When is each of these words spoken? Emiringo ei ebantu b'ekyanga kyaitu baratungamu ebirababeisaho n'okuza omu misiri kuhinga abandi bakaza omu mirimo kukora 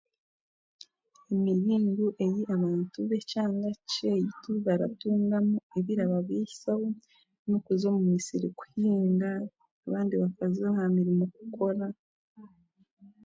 Emiringo 1.33 2.05
ei 2.25 2.37
ebantu 2.53 2.99
b'ekyanga 3.09 3.69
kyaitu 3.91 4.51
baratungamu 4.65 5.57
ebirababeisaho 5.77 6.87
n'okuza 7.47 7.85
omu 7.91 8.03
misiri 8.13 8.47
kuhinga 8.59 9.31
abandi 9.85 10.13
bakaza 10.23 10.63
omu 10.71 10.85
mirimo 10.95 11.23
kukora 11.35 11.87